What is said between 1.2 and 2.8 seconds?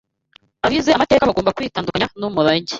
bagomba kwitandukanya n’umurage